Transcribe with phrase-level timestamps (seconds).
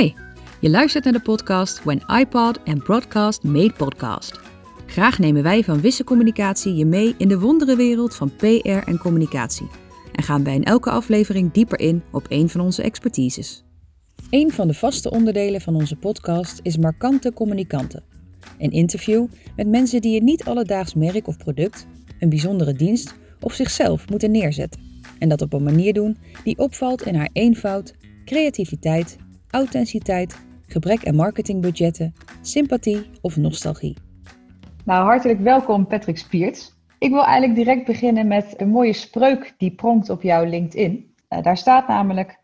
[0.00, 0.12] Hi,
[0.60, 4.40] je luistert naar de podcast When iPod and Broadcast Made Podcast.
[4.86, 9.68] Graag nemen wij van Wisse Communicatie je mee in de wonderenwereld van PR en communicatie.
[10.12, 13.64] En gaan wij in elke aflevering dieper in op een van onze expertises.
[14.30, 18.02] Een van de vaste onderdelen van onze podcast is Markante Communicanten.
[18.58, 19.26] Een interview
[19.56, 21.86] met mensen die een niet alledaags merk of product,
[22.18, 24.80] een bijzondere dienst of zichzelf moeten neerzetten.
[25.18, 27.94] En dat op een manier doen die opvalt in haar eenvoud,
[28.24, 29.16] creativiteit,
[29.50, 33.96] authenticiteit, gebrek aan marketingbudgetten, sympathie of nostalgie.
[34.84, 36.78] Nou, hartelijk welkom Patrick Spierts.
[36.98, 41.14] Ik wil eigenlijk direct beginnen met een mooie spreuk die pronkt op jouw LinkedIn.
[41.28, 42.38] Uh, daar staat namelijk: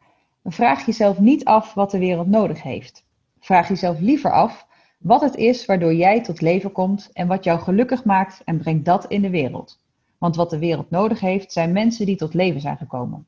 [0.44, 3.04] Vraag jezelf niet af wat de wereld nodig heeft.
[3.40, 4.66] Vraag jezelf liever af
[4.98, 8.84] wat het is waardoor jij tot leven komt en wat jou gelukkig maakt en breng
[8.84, 9.80] dat in de wereld.
[10.18, 13.26] Want wat de wereld nodig heeft zijn mensen die tot leven zijn gekomen.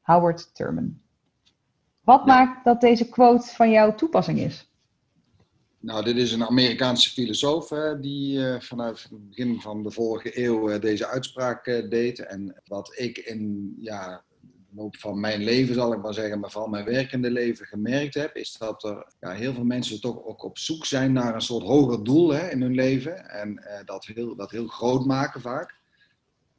[0.00, 0.98] Howard Thurman.
[2.00, 4.68] Wat maakt dat deze quote van jou toepassing is?
[5.80, 7.68] Nou, dit is een Amerikaanse filosoof
[8.00, 12.18] die uh, vanuit het begin van de vorige eeuw uh, deze uitspraak uh, deed.
[12.18, 16.50] En wat ik in ja, de loop van mijn leven, zal ik maar zeggen, maar
[16.50, 20.42] van mijn werkende leven gemerkt heb, is dat er ja, heel veel mensen toch ook
[20.42, 23.28] op zoek zijn naar een soort hoger doel hè, in hun leven.
[23.28, 25.79] En dat, heel, dat heel groot maken vaak.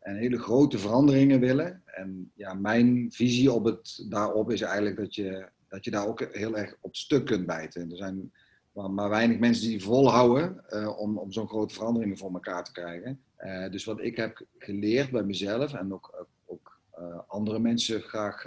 [0.02, 1.82] En hele grote veranderingen willen.
[1.86, 6.28] En ja, mijn visie op het, daarop is eigenlijk dat je, dat je daar ook
[6.32, 7.92] heel erg op stuk kunt bijten.
[7.92, 8.32] Er zijn
[8.72, 13.22] maar, weinig mensen die volhouden uh, om, om zo'n grote veranderingen voor elkaar te krijgen.
[13.40, 18.46] Uh, dus wat ik heb geleerd bij mezelf en ook, ook uh, andere mensen graag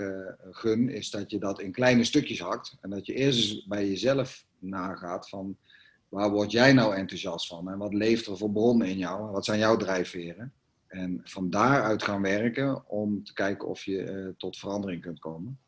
[0.50, 2.76] gun, is dat je dat in kleine stukjes hakt.
[2.80, 5.56] En dat je eerst eens bij jezelf nagaat van
[6.08, 7.70] waar word jij nou enthousiast van?
[7.70, 9.30] En wat leeft er voor bronnen in jou?
[9.30, 10.52] Wat zijn jouw drijfveren?
[10.94, 15.58] En van daaruit gaan werken om te kijken of je tot verandering kunt komen.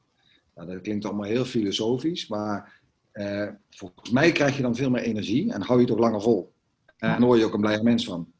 [0.55, 2.81] Nou, dat klinkt allemaal heel filosofisch, maar
[3.13, 6.23] uh, volgens mij krijg je dan veel meer energie en hou je het ook langer
[6.23, 6.53] vol.
[6.97, 8.33] En dan word je ook een blijer mens van.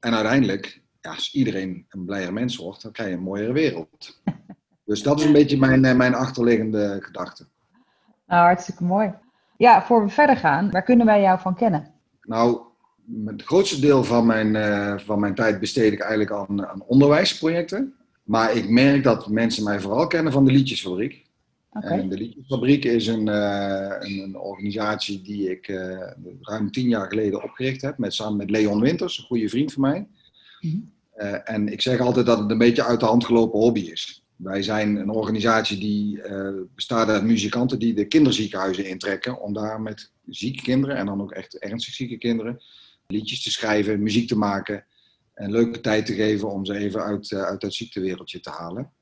[0.00, 4.20] En uiteindelijk, ja, als iedereen een blijer mens wordt, dan krijg je een mooiere wereld.
[4.84, 7.46] Dus dat is een beetje mijn, eh, mijn achterliggende gedachte.
[8.26, 9.14] Nou, hartstikke mooi.
[9.56, 11.92] Ja, voor we verder gaan, waar kunnen wij jou van kennen?
[12.22, 12.67] Nou,
[13.26, 17.94] het grootste deel van mijn, uh, van mijn tijd besteed ik eigenlijk aan, aan onderwijsprojecten.
[18.22, 21.26] Maar ik merk dat mensen mij vooral kennen van de Liedjesfabriek.
[21.72, 21.98] Okay.
[21.98, 26.06] En de Liedjesfabriek is een, uh, een, een, organisatie die ik uh,
[26.40, 29.82] ruim tien jaar geleden opgericht heb, met, samen met Leon Winters, een goede vriend van
[29.82, 30.06] mij.
[30.60, 30.92] Mm -hmm.
[31.16, 34.22] uh, en ik zeg altijd dat het een beetje uit de hand gelopen hobby is.
[34.36, 36.22] Wij zijn een organisatie die
[36.74, 41.32] bestaat uit muzikanten die de kinderziekenhuizen intrekken om daar met zieke kinderen, en dan ook
[41.32, 42.60] echt ernstig zieke kinderen,
[43.12, 44.84] liedjes te schrijven, muziek te maken
[45.34, 48.92] en leuke tijd te geven om ze even uit, uit dat ziektewereldje te halen.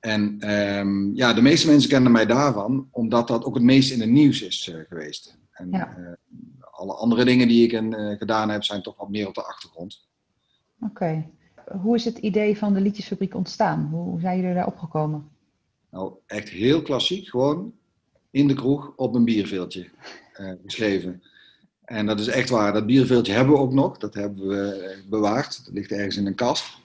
[0.00, 4.00] En um, ja, de meeste mensen kennen mij daarvan, omdat dat ook het meest in
[4.00, 5.38] het nieuws is uh, geweest.
[5.50, 5.96] En ja.
[5.98, 6.12] uh,
[6.70, 9.44] alle andere dingen die ik in, uh, gedaan heb, zijn toch wat meer op de
[9.44, 10.08] achtergrond.
[10.80, 10.90] Oké.
[10.90, 11.30] Okay.
[11.80, 13.88] Hoe is het idee van de liedjesfabriek ontstaan?
[13.90, 15.28] Hoe zijn jullie daar opgekomen?
[15.90, 17.28] Nou, echt heel klassiek.
[17.28, 17.72] Gewoon
[18.30, 19.88] in de kroeg op een bierveeltje
[20.64, 21.22] geschreven.
[21.84, 22.72] En dat is echt waar.
[22.72, 23.98] Dat bierveeltje hebben we ook nog.
[23.98, 25.64] Dat hebben we bewaard.
[25.64, 26.82] Dat ligt ergens in een kast.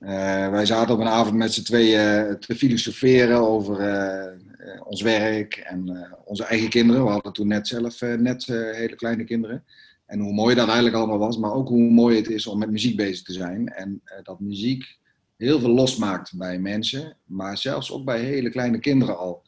[0.00, 0.08] Uh,
[0.48, 4.38] wij zaten op een avond met z'n tweeën te filosoferen over
[4.84, 7.04] ons werk en onze eigen kinderen.
[7.04, 9.64] We hadden toen net zelf net hele kleine kinderen.
[10.06, 12.70] En hoe mooi dat eigenlijk allemaal was, maar ook hoe mooi het is om met
[12.70, 13.68] muziek bezig te zijn.
[13.68, 14.98] En dat muziek
[15.36, 19.42] heel veel losmaakt bij mensen, maar zelfs ook bij hele kleine kinderen al.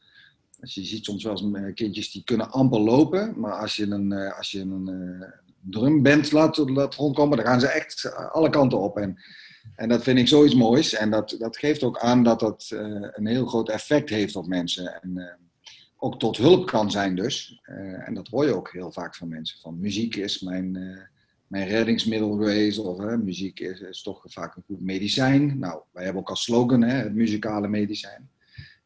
[0.63, 4.13] Als je ziet soms wel eens kindjes die kunnen amper lopen, maar als je een,
[4.13, 5.25] als je een
[5.61, 8.97] drumband laat, laat rondkomen, dan gaan ze echt alle kanten op.
[8.97, 9.17] En,
[9.75, 10.95] en dat vind ik zoiets moois.
[10.95, 12.67] En dat, dat geeft ook aan dat dat
[13.13, 15.03] een heel groot effect heeft op mensen.
[15.03, 15.39] En
[15.97, 17.61] ook tot hulp kan zijn dus.
[18.07, 19.61] En dat hoor je ook heel vaak van mensen.
[19.61, 20.73] Van muziek is mijn,
[21.47, 22.79] mijn reddingsmiddel geweest.
[22.79, 25.59] Of muziek is, is, toch vaak een goed medicijn.
[25.59, 28.31] Nou, wij hebben ook als slogan hè, het muzikale medicijn.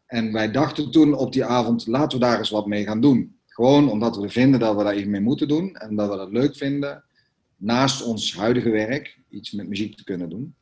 [0.07, 3.39] En wij dachten toen op die avond, laten we daar eens wat mee gaan doen.
[3.47, 5.77] Gewoon omdat we vinden dat we daar iets mee moeten doen.
[5.77, 7.05] En dat we dat leuk vinden.
[7.57, 10.55] Naast ons huidige werk iets met muziek te kunnen doen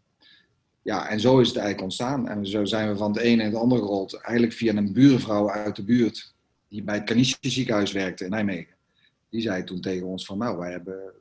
[0.85, 2.29] ja, en zo is het eigenlijk ontstaan.
[2.29, 4.15] En zo zijn we van het ene en het andere gerold.
[4.15, 6.35] Eigenlijk via een buurvrouw uit de buurt,
[6.69, 8.75] die bij het Canische ziekenhuis werkte in Nijmegen.
[9.29, 11.13] Die zei toen tegen ons van, nou, wij hebben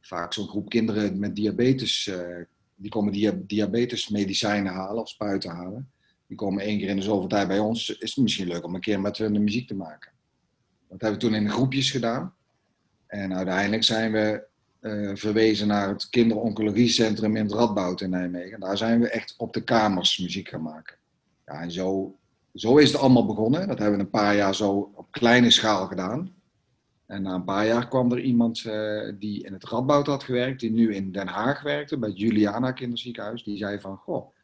[0.00, 2.06] vaak zo'n groep kinderen met diabetes.
[2.06, 2.44] Uh,
[2.74, 5.90] die komen dia diabetesmedicijnen halen of spuiten halen.
[6.26, 7.90] Die komen één keer in de zoveel tijd bij ons.
[7.98, 10.12] Is het misschien leuk om een keer met hun de muziek te maken.
[10.88, 12.34] Dat hebben we toen in groepjes gedaan.
[13.06, 14.44] En uiteindelijk zijn we
[14.80, 18.60] uh, verwezen naar het kinderoncologiecentrum in het Radboud in Nijmegen.
[18.60, 20.96] Daar zijn we echt op de kamers muziek gaan maken.
[21.46, 22.16] Ja, en zo,
[22.54, 23.68] zo is het allemaal begonnen.
[23.68, 26.34] Dat hebben we een paar jaar zo op kleine schaal gedaan.
[27.06, 30.60] En na een paar jaar kwam er iemand uh, die in het Radboud had gewerkt,
[30.60, 33.42] die nu in Den Haag werkte, bij Juliana Kinderziekenhuis.
[33.42, 34.34] Die zei van, goh,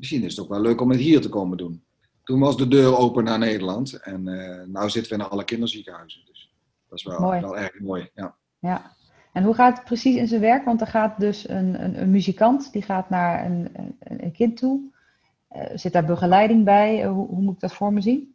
[0.00, 1.82] misschien is het ook wel leuk om het hier te komen doen.
[2.24, 6.22] Toen was de deur open naar Nederland en uh, nou zitten we in alle kinderziekenhuizen.
[6.26, 6.54] Dus
[6.88, 8.10] dat is wel, wel erg mooi.
[8.14, 8.34] Ja.
[8.58, 8.96] ja.
[9.32, 10.64] En hoe gaat het precies in zijn werk?
[10.64, 14.56] Want er gaat dus een, een, een muzikant, die gaat naar een, een, een kind
[14.56, 14.80] toe.
[15.56, 17.06] Uh, zit daar begeleiding bij?
[17.06, 18.34] hoe, hoe moet ik dat voor me zien?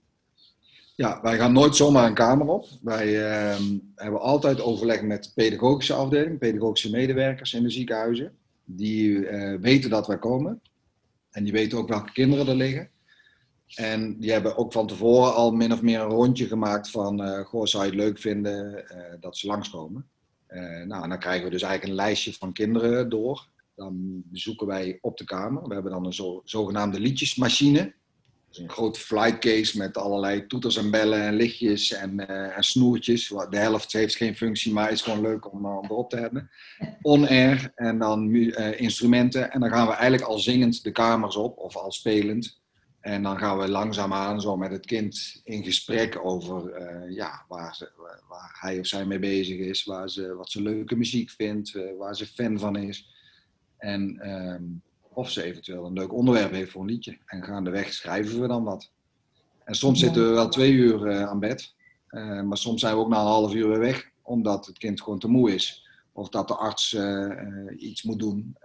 [0.95, 2.65] Ja, wij gaan nooit zomaar een kamer op.
[2.81, 3.55] Wij uh,
[3.95, 8.31] hebben altijd overleg met de pedagogische afdeling, pedagogische medewerkers in de ziekenhuizen.
[8.63, 9.19] Die
[9.59, 10.61] weten dat wij komen.
[11.35, 12.89] En die weten ook welke kinderen er liggen.
[13.75, 17.39] En die hebben ook van tevoren al min of meer een rondje gemaakt van, uh,
[17.39, 18.85] goh, zou je het leuk vinden
[19.19, 20.09] dat ze langskomen?
[20.87, 23.47] nou, dan krijgen we dus eigenlijk een lijstje van kinderen door.
[23.75, 25.67] Dan bezoeken wij op de kamer.
[25.67, 27.93] We hebben dan een zo, zogenaamde liedjesmachine
[28.57, 33.27] een grote flightcase met allerlei toeters en bellen en lichtjes en, uh, en snoertjes.
[33.49, 36.49] De helft heeft geen functie, maar is gewoon leuk om, uh, om erop te hebben.
[37.01, 39.51] On-air en dan uh, instrumenten.
[39.51, 42.63] En dan gaan we eigenlijk al zingend de kamers op, of al spelend.
[43.01, 46.81] En dan gaan we langzaamaan zo met het kind in gesprek over
[47.11, 47.91] ja, waar, ze,
[48.27, 52.15] waar hij of zij mee bezig is, waar ze, wat ze leuke muziek vindt, waar
[52.15, 53.09] ze fan van is.
[53.77, 54.63] En ehm,
[55.15, 57.17] of ze eventueel een leuk onderwerp heeft voor een liedje.
[57.25, 58.91] En gaandeweg schrijven we dan wat.
[59.63, 61.73] En soms zitten we wel twee uur uh, aan bed.
[62.09, 65.01] Uh, maar soms zijn we ook na een half uur weer weg, omdat het kind
[65.01, 65.87] gewoon te moe is.
[66.11, 67.31] Of dat de arts uh,
[67.77, 68.55] iets moet doen.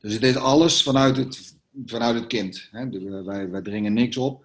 [0.00, 1.56] Dus het is alles vanuit het,
[1.86, 2.68] vanuit het kind.
[2.70, 2.88] Hè?
[2.88, 4.44] Dus wij, wij dringen niks op.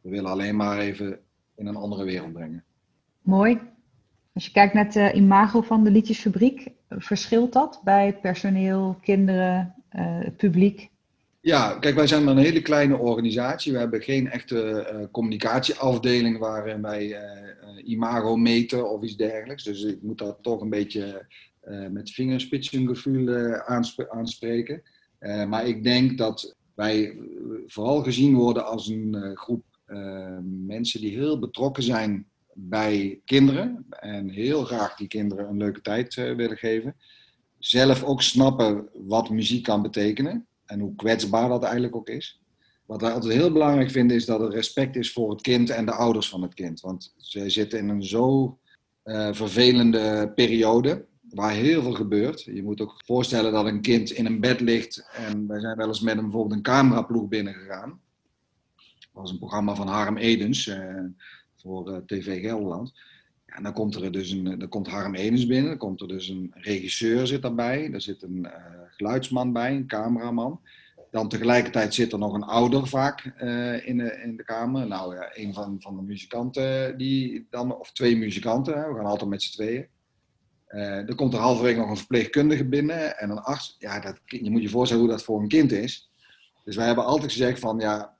[0.00, 1.18] We willen alleen maar even
[1.56, 2.64] in een andere wereld brengen.
[3.22, 3.60] Mooi.
[4.32, 10.36] Als je kijkt naar het imago van de liedjesfabriek, verschilt dat bij personeel, kinderen, het
[10.36, 10.90] publiek?
[11.42, 13.72] Ja, kijk, wij zijn maar een hele kleine organisatie.
[13.72, 19.64] We hebben geen echte uh, communicatieafdeling waarin wij uh, imago meten of iets dergelijks.
[19.64, 21.26] Dus ik moet dat toch een beetje
[21.90, 24.82] met vingerspitsengevoel aansp aanspreken.
[25.48, 27.18] maar ik denk dat wij
[27.66, 29.64] vooral gezien worden als een groep
[30.44, 33.86] mensen die heel betrokken zijn bij kinderen.
[33.90, 36.94] En heel graag die kinderen een leuke tijd willen geven
[37.60, 42.40] zelf ook snappen wat muziek kan betekenen en hoe kwetsbaar dat eigenlijk ook is.
[42.86, 45.86] Wat wij altijd heel belangrijk vinden is dat er respect is voor het kind en
[45.86, 46.80] de ouders van het kind.
[46.80, 48.58] Want ze zitten in een zo
[49.04, 52.42] uh, vervelende periode waar heel veel gebeurt.
[52.42, 55.88] Je moet ook voorstellen dat een kind in een bed ligt en wij zijn wel
[55.88, 58.00] eens met hem bijvoorbeeld een cameraploeg binnengegaan.
[58.76, 61.04] Dat was een programma van Harm Edens uh,
[61.56, 62.92] voor uh, TV Gelderland.
[63.50, 66.28] En dan komt er dus een, dan komt Harm Edens binnen, dan komt er dus
[66.28, 68.52] een regisseur zit daarbij, er zit een uh,
[68.90, 70.60] geluidsman bij, een cameraman.
[71.10, 74.86] Dan tegelijkertijd zit er nog een ouder vaak uh, in, de, in de kamer.
[74.86, 79.30] Nou ja, een van, van de muzikanten die dan, of twee muzikanten, we gaan altijd
[79.30, 79.86] met z'n tweeën.
[80.66, 83.76] Er komt er halverwege nog een verpleegkundige binnen en een arts.
[83.78, 86.10] Ja, dat, je moet je voorstellen hoe dat voor een kind is.
[86.64, 88.16] Dus wij hebben altijd gezegd van ja,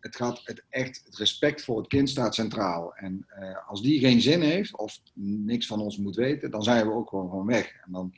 [0.00, 2.94] het gaat het echt, het respect voor het kind staat centraal.
[2.94, 6.86] En uh, als die geen zin heeft of niks van ons moet weten, dan zijn
[6.86, 7.74] we ook gewoon, weg.
[7.84, 8.14] En dan,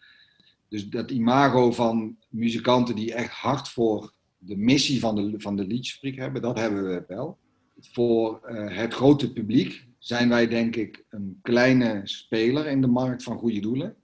[0.69, 5.67] dus dat imago van muzikanten die echt hard voor de missie van de, van de
[5.67, 7.38] liedjesfabriek hebben, dat hebben we wel.
[7.81, 13.22] Voor uh, het grote publiek zijn wij denk ik een kleine speler in de markt
[13.22, 13.96] van goede doelen.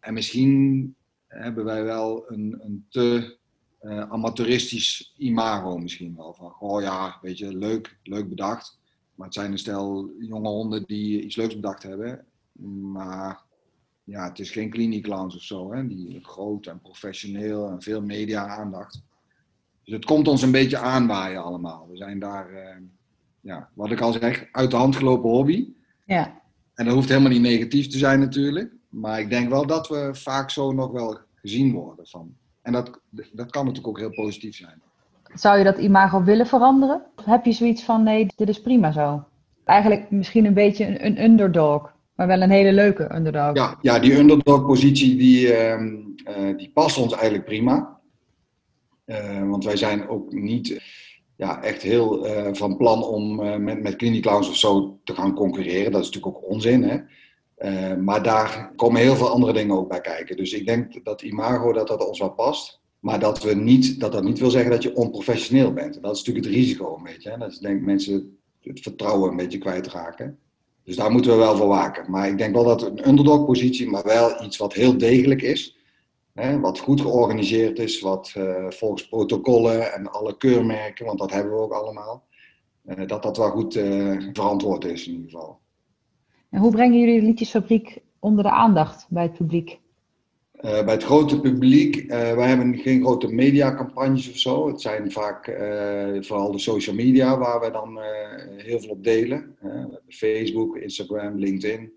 [0.00, 0.94] En misschien
[1.26, 3.38] hebben wij wel een, een te
[3.82, 6.34] uh, amateuristisch imago misschien wel.
[6.34, 8.78] Van, oh ja, weet je, leuk, leuk bedacht.
[9.14, 12.24] Maar het zijn een stel jonge honden die iets leuks bedacht hebben.
[12.92, 13.42] Maar
[14.04, 15.72] ja, het is geen kliniekclowns of zo.
[15.72, 15.86] Hè?
[15.86, 19.02] Die groot en professioneel en veel media-aandacht.
[19.84, 21.88] Dus het komt ons een beetje aanwaaien allemaal.
[21.90, 22.76] We zijn daar, uh,
[23.40, 25.72] ja, wat ik al zeg, uit de hand gelopen hobby.
[26.04, 26.42] Ja.
[26.74, 28.72] En dat hoeft helemaal niet negatief te zijn natuurlijk.
[28.88, 33.00] Maar ik denk wel dat we vaak zo nog wel gezien worden van en dat,
[33.32, 34.82] dat kan natuurlijk ook heel positief zijn.
[35.34, 37.02] Zou je dat imago willen veranderen?
[37.16, 39.24] Of heb je zoiets van nee, dit is prima zo?
[39.64, 43.56] Eigenlijk misschien een beetje een, een underdog, maar wel een hele leuke underdog.
[43.56, 47.98] Ja, ja die underdog-positie die, uh, uh, die past ons eigenlijk prima.
[49.06, 50.82] Uh, want wij zijn ook niet
[51.36, 55.34] ja, echt heel uh, van plan om met, met Clinic Clowns of zo te gaan
[55.34, 55.92] concurreren.
[55.92, 56.82] Dat is natuurlijk ook onzin.
[56.82, 56.98] Hè?
[57.60, 60.36] Uh, maar daar komen heel veel andere dingen ook bij kijken.
[60.36, 62.80] Dus ik denk dat imago dat dat ons wel past.
[63.00, 66.02] Maar dat, we niet, dat dat niet wil zeggen dat je onprofessioneel bent.
[66.02, 67.30] Dat is natuurlijk het risico een beetje.
[67.30, 67.38] Hè?
[67.38, 70.38] Dat is denk mensen het vertrouwen een beetje kwijtraken.
[70.84, 72.10] Dus daar moeten we wel voor waken.
[72.10, 75.76] Maar ik denk wel dat een underdog positie, maar wel iets wat heel degelijk is.
[76.34, 76.60] Hè?
[76.60, 81.58] Wat goed georganiseerd is, wat uh, volgens protocollen en alle keurmerken, want dat hebben we
[81.58, 82.24] ook allemaal.
[82.86, 83.72] Uh, dat dat wel goed
[84.32, 85.58] verantwoord is in ieder geval.
[86.50, 89.78] En hoe brengen jullie de Liedjesfabriek onder de aandacht bij het publiek?
[90.60, 94.66] Uh, bij het grote publiek, uh, wij hebben geen grote mediacampagnes of zo.
[94.66, 97.98] Het zijn vaak uh, vooral de social media waar we dan
[98.56, 99.56] heel veel op delen.
[100.08, 101.92] Facebook, Instagram, LinkedIn.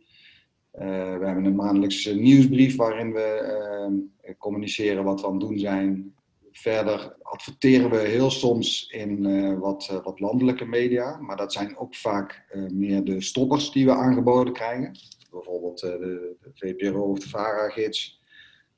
[0.72, 6.14] we hebben een maandelijkse nieuwsbrief waarin we communiceren wat we aan het doen zijn.
[6.54, 12.46] Verder adverteren we heel soms in wat, wat landelijke media, maar dat zijn ook vaak
[12.72, 14.92] meer de stoppers die we aangeboden krijgen.
[15.32, 18.22] Bijvoorbeeld de, de VPRO of de VARA-gids.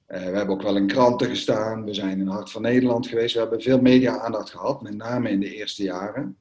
[0.07, 1.85] Uh, we hebben ook wel in kranten gestaan.
[1.85, 3.33] We zijn in Hart van Nederland geweest.
[3.33, 6.37] We hebben veel media-aandacht gehad, met name in de eerste jaren.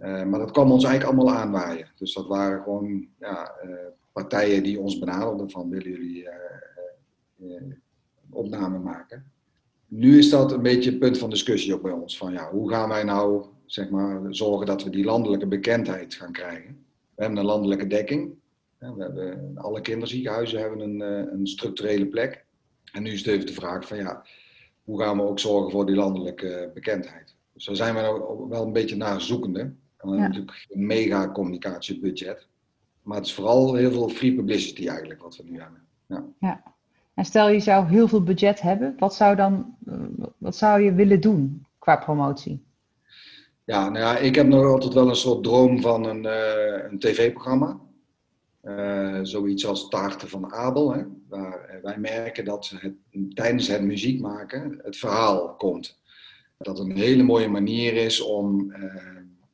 [0.00, 1.90] Uh, maar dat kwam ons eigenlijk allemaal aanwaaien.
[1.96, 3.70] Dus dat waren gewoon ja, uh,
[4.12, 6.28] partijen die ons benaderden van willen jullie
[8.30, 9.32] opname maken.
[9.88, 12.18] Nu is dat een beetje het punt van discussie ook bij ons.
[12.18, 16.32] Van ja, hoe gaan wij nou zeg maar, zorgen dat we die landelijke bekendheid gaan
[16.32, 16.84] krijgen?
[17.14, 18.30] We hebben een landelijke dekking.
[18.78, 21.00] We hebben, alle kinderziekenhuizen hebben een,
[21.32, 22.44] een structurele plek.
[22.92, 24.24] En nu is het even de vraag van ja,
[24.84, 27.34] hoe gaan we ook zorgen voor die landelijke bekendheid?
[27.52, 29.60] Dus daar zijn we nou wel een beetje naar zoekende.
[29.60, 32.46] En we hebben natuurlijk een mega communicatiebudget.
[33.02, 35.80] Maar het is vooral heel veel free publicity eigenlijk wat we nu hebben.
[36.06, 36.24] Ja.
[36.38, 36.62] ja.
[37.14, 39.76] En stel je zou heel veel budget hebben, wat zou, dan,
[40.48, 42.64] wat zou je willen doen qua promotie?
[43.64, 46.98] Ja, nou ja, ik heb nog altijd wel een soort droom van een, uh, een
[46.98, 47.80] tv-programma.
[48.62, 52.94] Uh, zoiets als Taarten van Abel, hè, waar eh, wij merken dat het,
[53.34, 56.00] tijdens het muziek maken het verhaal komt.
[56.58, 58.72] Dat een hele mooie manier is om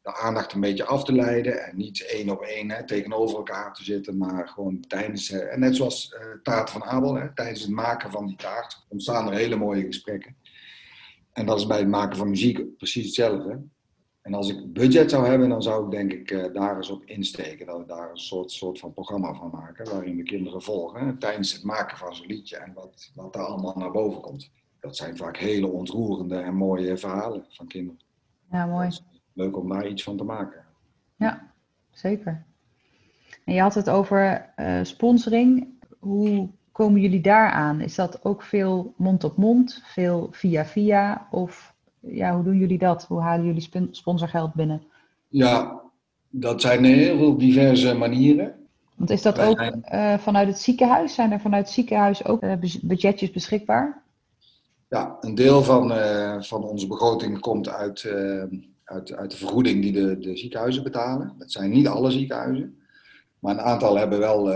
[0.03, 3.75] de aandacht een beetje af te leiden en niet één op één hè, tegenover elkaar
[3.75, 8.11] te zitten, maar gewoon tijdens, en net zoals Taart van Abel, hè, tijdens het maken
[8.11, 10.37] van die taart ontstaan er hele mooie gesprekken.
[11.35, 13.63] En dat is bij het maken van muziek precies hetzelfde.
[14.23, 17.05] En als ik budget zou hebben, dan zou ik denk ik uh, daar eens op
[17.05, 17.67] insteken.
[17.67, 19.91] Dat we daar een soort, soort van programma van maken.
[19.91, 22.57] Waarin we kinderen volgen tijdens het maken van zo'n liedje.
[22.57, 24.51] En wat, wat daar allemaal naar boven komt.
[24.81, 28.01] Dat zijn vaak hele ontroerende en mooie verhalen van kinderen.
[28.51, 28.91] Ja, mooi.
[29.33, 30.65] leuk om daar iets van te maken.
[31.17, 31.53] Ja,
[31.91, 32.45] zeker.
[33.45, 35.69] En je had het over uh, sponsoring.
[35.99, 37.81] Hoe komen jullie daar aan?
[37.81, 41.29] Is dat ook veel mond op mond, veel via via?
[41.31, 43.05] Of ja, hoe doen jullie dat?
[43.05, 44.83] Hoe halen jullie sponsorgeld binnen?
[45.29, 45.81] Ja,
[46.31, 48.55] dat zijn heel veel diverse manieren.
[48.95, 51.15] Want is dat ook uh, vanuit het ziekenhuis?
[51.15, 52.53] Zijn er vanuit het ziekenhuis ook uh,
[52.83, 54.03] budgetjes beschikbaar?
[54.89, 58.07] Ja, een deel van, uh, van onze begroting komt uit,
[58.85, 61.35] uit, uit de vergoeding die de, de ziekenhuizen betalen.
[61.39, 62.79] Dat zijn niet alle ziekenhuizen.
[63.45, 64.53] Maar een aantal hebben wel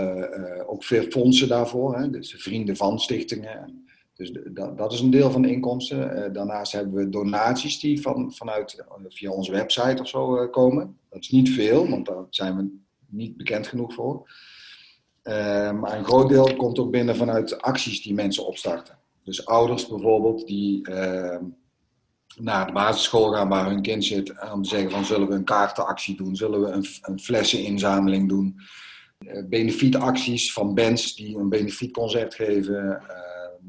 [0.67, 1.97] ook veel fondsen daarvoor.
[1.97, 2.09] Hè?
[2.09, 3.85] Dus vrienden van stichtingen.
[4.15, 6.17] Dus dat, dat is een deel van de inkomsten.
[6.17, 10.97] Uh, daarnaast hebben we donaties die van, vanuit, eh, via onze website of zo komen.
[11.09, 12.77] Dat is niet veel, want daar zijn we
[13.07, 14.31] niet bekend genoeg voor.
[15.73, 18.97] Maar een groot deel komt ook binnen vanuit acties die mensen opstarten.
[19.23, 20.81] Dus ouders bijvoorbeeld die
[22.37, 24.51] naar de basisschool gaan waar hun kind zit.
[24.53, 28.59] Om te zeggen van zullen we een kaartenactie doen, zullen we een, een flesseninzameling doen.
[29.49, 33.03] benefietacties van bands die een benefietconcert geven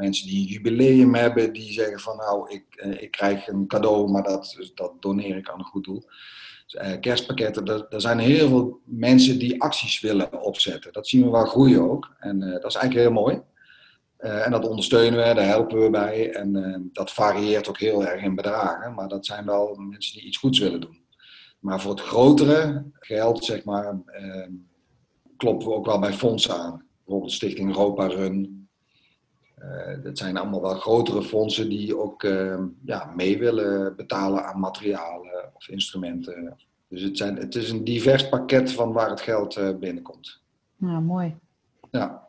[0.00, 4.11] mensen die een jubileum hebben, die zeggen van nou, ik, eh, ik krijg een cadeau,
[4.11, 6.05] maar dat, dat doneer ik aan een goed doel.
[6.67, 10.93] Dus, kerstpakketten, er, zijn heel veel mensen die acties willen opzetten.
[10.93, 12.14] Dat zien we wel groeien ook.
[12.19, 13.40] En dat is eigenlijk heel mooi.
[14.22, 16.32] Uh, en dat ondersteunen we, daar helpen we bij.
[16.32, 18.94] En dat varieert ook heel erg in bedragen.
[18.94, 21.04] Maar dat zijn wel mensen die iets goeds willen doen.
[21.58, 24.00] Maar voor het grotere geld, zeg maar,
[25.36, 26.84] kloppen we ook wel bij fondsen aan.
[27.04, 28.68] Bijvoorbeeld Stichting Europa Run,
[30.02, 32.22] dat zijn allemaal wel grotere fondsen die ook
[32.84, 36.56] ja, mee willen betalen aan materialen of instrumenten.
[36.88, 40.42] Dus het, zijn, het is een divers pakket van waar het geld binnenkomt.
[40.76, 41.36] Nou, mooi.
[41.90, 42.28] Ja.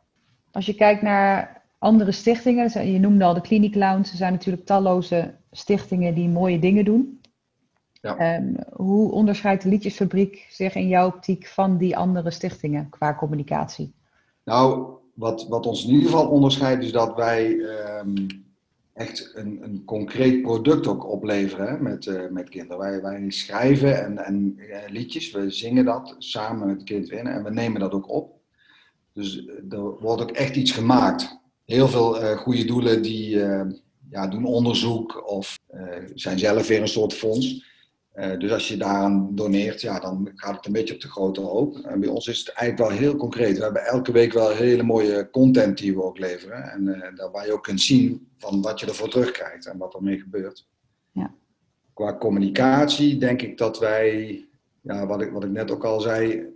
[0.52, 4.66] Als je kijkt naar andere stichtingen, je noemde al de Clinic Lounge, er zijn natuurlijk
[4.66, 7.22] talloze stichtingen die mooie dingen doen.
[8.02, 8.38] Ja.
[8.38, 13.94] Um, hoe onderscheidt de Liedjesfabriek zich in jouw optiek van die andere stichtingen qua communicatie?
[14.44, 17.52] Nou, wat, wat ons in ieder geval onderscheidt, is dat wij
[18.00, 18.26] um,
[18.94, 22.78] echt een, een concreet product ook opleveren met, uh, met kinderen.
[22.78, 27.28] Wij, wij schrijven en, en uh, liedjes, we zingen dat samen met het kind in
[27.28, 28.40] en we nemen dat ook op.
[29.14, 31.41] Dus eh, er wordt ook echt iets gemaakt.
[31.72, 33.38] Heel veel uh, goede doelen die
[34.10, 35.60] ja, doen onderzoek of
[36.14, 37.70] zijn zelf weer een soort fonds.
[38.38, 41.78] Dus als je daaraan doneert, ja, dan gaat het een beetje op de grote hoop.
[41.78, 43.58] En bij ons is het eigenlijk wel heel concreet.
[43.58, 46.64] We hebben elke week wel hele mooie content die we ook leveren.
[46.64, 50.68] En waar je ook kunt zien van wat je ervoor terugkrijgt en wat ermee gebeurt.
[51.12, 51.34] Ja.
[51.94, 54.46] Qua communicatie denk ik dat wij,
[54.82, 56.50] ja, wat, ik, wat ik net ook al zei,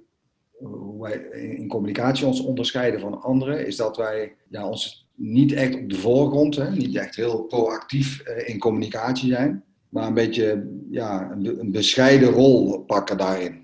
[0.57, 1.17] hoe wij
[1.55, 5.95] in communicatie ons onderscheiden van anderen, is dat wij ja, ons niet echt op de
[5.95, 11.71] voorgrond, hè, niet echt heel proactief uh, in communicatie zijn, maar een beetje ja, een,
[11.71, 13.63] bescheiden rol pakken daarin.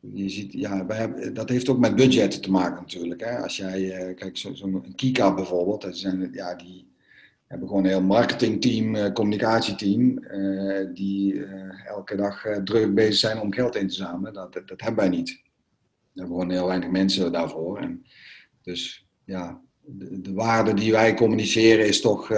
[0.00, 3.20] Je ziet, ja, wij hebben, dat heeft ook met budgetten te maken natuurlijk.
[3.20, 3.38] Hè.
[3.38, 6.90] Als jij, uh, kijk, zo'n zo Kika bijvoorbeeld, dat zijn, ja, die
[7.46, 11.44] hebben gewoon een heel marketingteam, communicatieteam, uh, die
[11.86, 14.32] elke dag druk bezig zijn om geld in te zamelen.
[14.32, 15.30] Dat, dat, dat hebben wij niet.
[16.12, 17.78] We hebben gewoon heel weinig mensen daarvoor.
[17.78, 18.06] En
[18.62, 22.30] dus ja, de, de, waarde die wij communiceren is toch,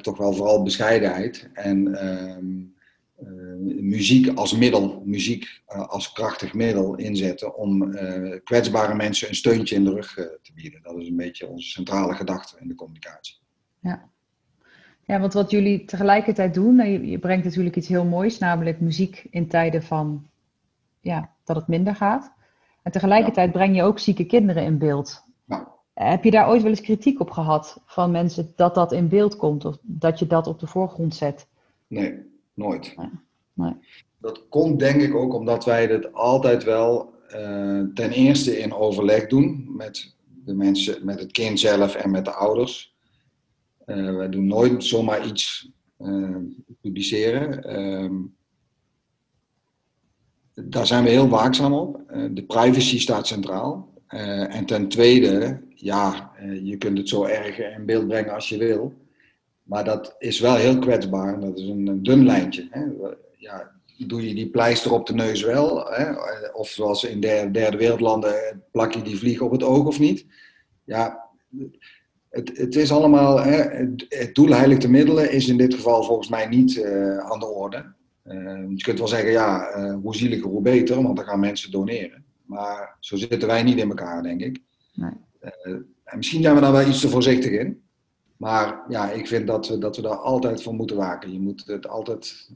[0.00, 1.48] toch wel vooral bescheidenheid.
[1.52, 2.70] En ehm,
[3.88, 7.96] muziek als middel, muziek als krachtig middel inzetten om
[8.44, 10.82] kwetsbare mensen een steuntje in de rug te bieden.
[10.82, 13.36] Dat is een beetje onze centrale gedachte in de communicatie.
[13.80, 14.10] Ja.
[15.06, 18.80] Ja, want wat jullie tegelijkertijd doen, nou, je, je, brengt natuurlijk iets heel moois, namelijk
[18.80, 20.26] muziek in tijden van
[21.00, 22.32] ja, dat het minder gaat.
[22.82, 23.52] En tegelijkertijd ja.
[23.52, 25.24] breng je ook zieke kinderen in beeld.
[25.44, 25.72] Ja.
[25.94, 29.36] Heb je daar ooit wel eens kritiek op gehad van mensen dat dat in beeld
[29.36, 31.46] komt of dat je dat op de voorgrond zet?
[31.86, 32.18] Nee,
[32.54, 32.94] nooit.
[32.96, 33.10] Nee.
[33.52, 33.74] Nee.
[34.18, 39.26] Dat komt denk ik ook omdat wij het altijd wel uh, ten eerste in overleg
[39.26, 42.94] doen met de mensen, met het kind zelf en met de ouders.
[43.86, 46.36] Uh, wij doen nooit zomaar iets uh,
[46.80, 47.70] publiceren.
[47.80, 48.10] Uh,
[50.54, 52.00] daar zijn we heel waakzaam op.
[52.30, 53.91] De privacy staat centraal.
[54.48, 56.30] En ten tweede, ja,
[56.62, 58.94] je kunt het zo erg in beeld brengen als je wil.
[59.62, 61.40] Maar dat is wel heel kwetsbaar.
[61.40, 62.66] Dat is een, dun lijntje.
[62.70, 62.84] Hè?
[63.36, 63.70] Ja,
[64.06, 65.86] doe je die pleister op de neus wel?
[65.90, 66.12] Hè?
[66.52, 70.26] Of zoals in derde, derde wereldlanden, plak je die vlieg op het oog of niet?
[70.84, 71.28] Ja,
[72.28, 76.02] het, het is allemaal, hè, het, het doel heiligt de middelen is in dit geval
[76.02, 76.84] volgens mij niet
[77.18, 77.84] aan de orde.
[78.68, 82.21] Je kunt wel zeggen, ja, hoe zieliger hoe beter, want dan gaan mensen doneren.
[82.52, 84.60] Maar zo zitten wij niet in elkaar, denk ik.
[84.94, 85.12] Nee.
[86.04, 87.82] en misschien zijn we daar wel iets te voorzichtig in.
[88.36, 91.32] Maar ja, ik vind dat we, dat we daar altijd voor moeten waken.
[91.32, 92.50] Je moet het altijd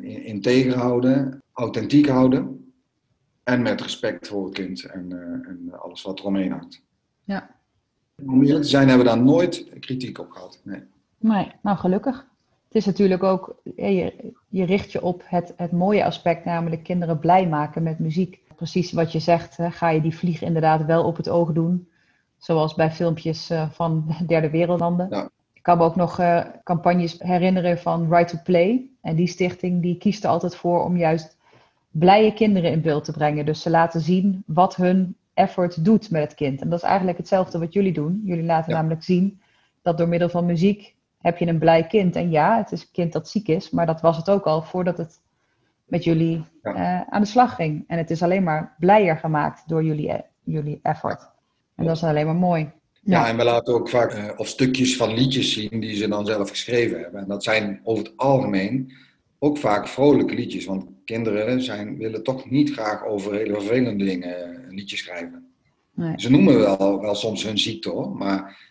[0.00, 2.72] in, integer houden, authentiek houden.
[3.42, 5.12] En met respect voor het kind en,
[5.46, 6.82] en alles wat eromheen hangt.
[7.24, 7.58] Ja,
[8.26, 10.60] om eerlijk te zijn hebben we daar nooit kritiek op gehad.
[10.64, 10.82] Nee.
[11.18, 12.26] Nee, nou gelukkig.
[12.64, 17.18] Het is natuurlijk ook, je, je richt je op het, het mooie aspect, namelijk kinderen
[17.18, 18.40] blij maken met muziek.
[18.58, 21.88] Precies wat je zegt, hè, ga je die vlieg inderdaad wel op het oog doen.
[22.38, 25.06] Zoals bij filmpjes uh, van derde wereldlanden.
[25.10, 25.28] Ja.
[25.52, 28.90] Ik kan me ook nog uh, campagnes herinneren van Right to Play.
[29.00, 31.36] En die stichting die kiest er altijd voor om juist
[31.90, 33.46] blije kinderen in beeld te brengen.
[33.46, 36.60] Dus ze laten zien wat hun effort doet met het kind.
[36.60, 38.22] En dat is eigenlijk hetzelfde wat jullie doen.
[38.24, 38.76] Jullie laten Ja.
[38.76, 39.40] namelijk zien
[39.82, 42.16] dat door middel van muziek heb je een blij kind.
[42.16, 44.62] En ja, het is een kind dat ziek is, maar dat was het ook al
[44.62, 45.20] voordat het
[45.88, 46.74] met jullie Ja.
[46.74, 47.84] eh, aan de slag ging.
[47.86, 51.30] En het is alleen maar blijer gemaakt door jullie, eh, jullie effort.
[51.76, 52.70] En dat is alleen maar mooi.
[53.02, 56.26] Ja, en we laten ook vaak eh, of stukjes van liedjes zien die ze dan
[56.26, 57.20] zelf geschreven hebben.
[57.20, 58.92] En dat zijn over het algemeen
[59.38, 60.64] ook vaak vrolijke liedjes.
[60.64, 65.46] Want kinderen zijn, willen toch niet graag over hele vervelende dingen een liedje schrijven.
[65.94, 66.12] Nee.
[66.16, 68.67] Ze noemen wel, wel soms hun ziekte hoor, maar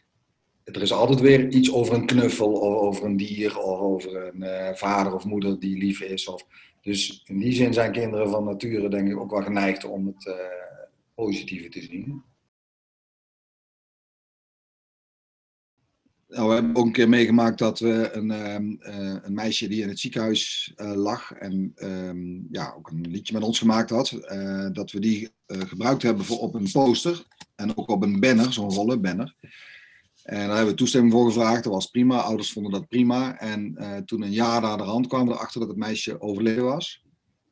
[0.75, 4.43] er is altijd weer iets over een knuffel of over een dier of over een
[4.43, 6.27] eh, vader of moeder die lief is.
[6.27, 6.45] Of,
[6.81, 10.27] dus in die zin zijn kinderen van nature denk ik ook wel geneigd om het
[10.27, 10.35] eh,
[11.15, 12.23] positieve te zien.
[16.27, 19.81] Nou, we hebben ook een keer meegemaakt dat we een, ehm, eh, een meisje die
[19.81, 24.09] in het ziekenhuis lag en ehm, ja, ook een liedje met ons gemaakt had,
[24.73, 27.25] dat we die gebruikt hebben voor op een poster
[27.55, 29.35] en ook op een banner, zo'n rolle banner.
[30.27, 33.39] En daar hebben we toestemming voor gevraagd, dat was prima, ouders vonden dat prima.
[33.39, 36.63] En eh, toen een jaar na de hand kwamen we erachter dat het meisje overleden
[36.63, 37.05] was.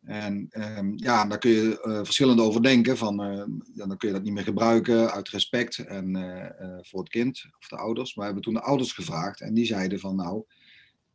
[0.05, 2.97] En ehm, ja, daar kun je eh, verschillend over denken.
[2.97, 6.99] Van, eh, ja, dan kun je dat niet meer gebruiken uit respect en, eh, voor
[6.99, 8.15] het kind of de ouders.
[8.15, 10.43] Maar we hebben toen de ouders gevraagd en die zeiden van nou,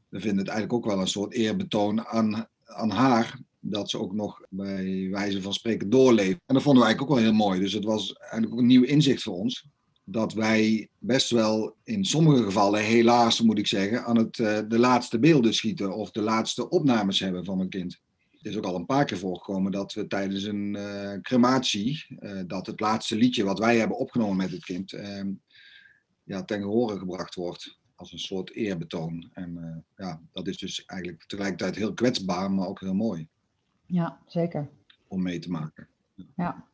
[0.09, 3.39] we vinden het eigenlijk ook wel een soort eerbetoon aan, aan haar.
[3.61, 6.41] Dat ze ook nog bij wijze van spreken doorleeft.
[6.47, 7.61] En dat vonden we eigenlijk ook wel heel mooi.
[7.61, 9.67] Dus het was eigenlijk ook een nieuw inzicht voor ons.
[10.11, 14.79] Dat wij best wel in sommige gevallen, helaas moet ik zeggen, aan het, eh, de
[14.79, 15.95] laatste beelden schieten.
[15.95, 18.01] Of de laatste opnames hebben van een kind.
[18.43, 22.41] Het is ook al een paar keer voorgekomen dat we tijdens een eh, crematie, eh,
[22.47, 25.25] dat het laatste liedje wat wij hebben opgenomen met het kind, eh,
[26.25, 27.79] ja, ten gehore gebracht wordt.
[27.95, 29.31] Als een soort eerbetoon.
[29.33, 33.29] En ja, dat is dus eigenlijk tegelijkertijd heel kwetsbaar, maar ook heel mooi
[33.87, 34.69] Ja, zeker.
[35.09, 35.89] om mee te maken.
[36.37, 36.65] Ja,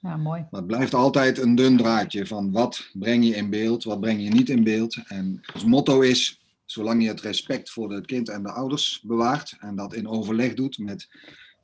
[0.00, 0.46] ja mooi.
[0.50, 4.22] Maar het blijft altijd een dun draadje van wat breng je in beeld, wat breng
[4.22, 4.98] je niet in beeld.
[5.06, 9.56] En ons motto is, zolang je het respect voor het kind en de ouders bewaart
[9.60, 11.08] en dat in overleg doet met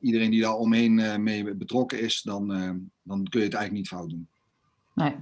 [0.01, 2.71] iedereen die daar omheen eh, mee betrokken is, dan, eh,
[3.03, 4.29] dan kun je het eigenlijk niet fout doen.
[4.95, 5.15] Nee.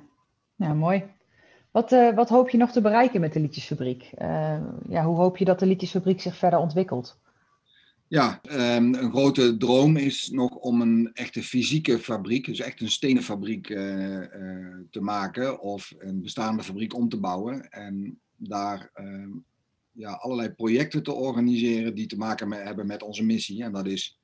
[0.56, 1.04] Ja, mooi.
[1.70, 4.10] Wat, uh, wat hoop je nog te bereiken met de Liedjesfabriek?
[4.18, 4.56] Uh,
[4.88, 7.18] ja, hoe hoop je dat de Liedjesfabriek zich verder ontwikkelt?
[8.08, 12.90] Ja, um, een grote droom is nog om een echte fysieke fabriek, dus echt een
[12.90, 13.76] stenen fabriek uh,
[14.90, 17.70] te maken of een bestaande fabriek om te bouwen.
[17.70, 19.30] En daar ehm,
[19.92, 23.62] ja, allerlei projecten te organiseren die te maken hebben met onze missie.
[23.62, 24.18] En dat is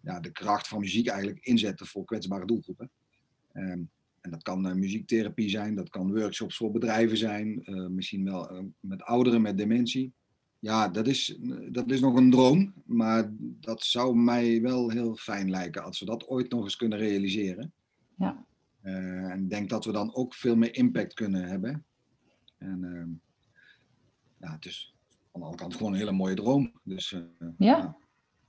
[0.00, 2.90] ja, de kracht van muziek eigenlijk inzetten voor kwetsbare doelgroepen.
[3.54, 8.70] Um, en dat kan uh, muziektherapie zijn, dat kan workshops voor bedrijven zijn, misschien wel
[8.80, 10.12] met ouderen met dementie.
[10.62, 11.38] Ja, dat is,
[11.70, 16.06] dat is nog een droom, maar dat zou mij wel heel fijn lijken als we
[16.06, 17.72] dat ooit nog eens kunnen realiseren.
[18.16, 18.44] Ja.
[18.82, 21.84] en ik denk dat we dan ook veel meer impact kunnen hebben.
[22.58, 23.10] En ehm,
[24.38, 24.94] ja, het is
[25.32, 26.72] aan de andere kant gewoon een hele mooie droom.
[26.82, 27.54] Dus, ja.
[27.58, 27.96] ja,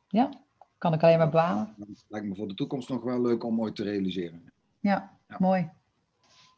[0.07, 0.41] ja,
[0.77, 1.75] kan ik alleen maar bewamen.
[1.77, 4.51] Het lijkt me voor de toekomst nog wel leuk om ooit te realiseren.
[4.79, 5.35] Ja, ja.
[5.39, 5.69] mooi.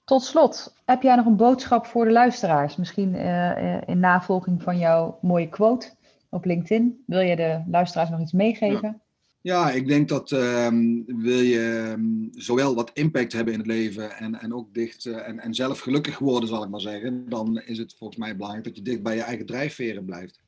[0.05, 2.75] Tot slot, heb jij nog een boodschap voor de luisteraars?
[2.75, 5.89] Misschien uh, in navolging van jouw mooie quote
[6.29, 7.03] op LinkedIn.
[7.05, 9.01] Wil je de luisteraars nog iets meegeven?
[9.41, 14.17] Ja, ik denk dat um, wil je um, zowel wat impact hebben in het leven
[14.17, 17.61] en, en ook dicht uh, en, en zelf gelukkig worden, zal ik maar zeggen, dan
[17.65, 20.41] is het volgens mij belangrijk dat je dicht bij je eigen drijfveren blijft.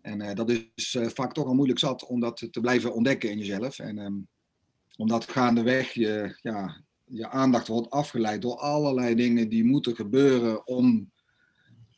[0.00, 3.78] En dat is vaak toch al moeilijk zat om dat te blijven ontdekken in jezelf.
[3.78, 4.26] En um,
[4.96, 11.10] omdat gaandeweg je, ja, je aandacht wordt afgeleid door allerlei dingen die moeten gebeuren om,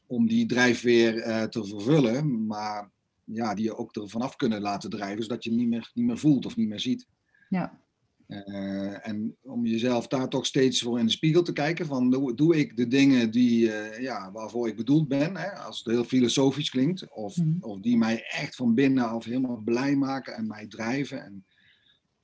[0.06, 2.46] om die drijfveer uh, te vervullen.
[2.46, 2.90] Maar
[3.24, 6.18] ja, die je ook er vanaf kunnen laten drijven, zodat je niet meer, niet meer
[6.18, 7.06] voelt of niet meer ziet.
[7.48, 7.82] Ja.
[8.28, 12.34] Uh, en om jezelf daar toch steeds voor in de spiegel te kijken van doe,
[12.34, 16.04] doe ik de dingen die, uh, ja, waarvoor ik bedoeld ben, hè, als het heel
[16.04, 17.56] filosofisch klinkt, of, mm.
[17.60, 21.44] of die mij echt van binnen af helemaal blij maken en mij drijven en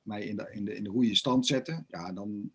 [0.02, 2.50] mij in de, in de, in de goede stand zetten, ja, dan,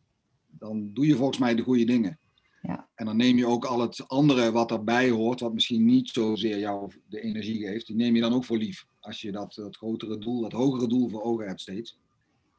[0.66, 2.20] dan doe je volgens mij de goede dingen.
[2.62, 2.88] Ja.
[2.96, 6.60] En dan neem je ook al het andere wat erbij hoort, wat misschien niet zozeer
[6.60, 8.86] jou de energie geeft, die neem je dan ook voor lief.
[9.00, 12.00] Als je dat, dat grotere doel, dat hogere doel voor ogen hebt steeds.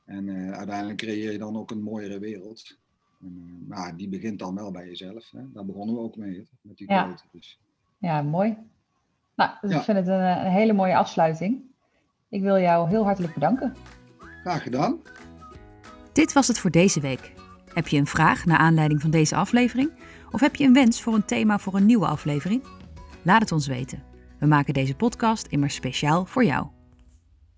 [0.05, 2.79] En uh, uiteindelijk creëer je dan ook een mooiere wereld.
[3.21, 5.31] En, uh, nou, die begint dan wel bij jezelf.
[5.31, 5.53] Hè?
[5.53, 7.17] Daar begonnen we ook mee, met die ja.
[7.33, 7.59] Dus.
[7.99, 8.57] Ja, mooi.
[9.37, 9.79] Nou, dus ja.
[9.79, 11.63] ik vind het een, een hele mooie afsluiting.
[12.29, 13.75] Ik wil jou heel hartelijk bedanken.
[14.19, 15.01] Graag gedaan.
[16.13, 17.36] Dit was het voor deze week.
[17.77, 19.91] Heb je een vraag naar aanleiding van deze aflevering?
[20.31, 22.63] Of heb je een wens voor een thema voor een nieuwe aflevering?
[23.23, 24.03] Laat het ons weten.
[24.39, 26.67] We maken deze podcast immers speciaal voor jou.